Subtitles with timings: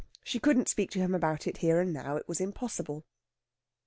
[0.23, 2.15] she couldn't speak to him about it here and now.
[2.15, 3.05] It was impossible.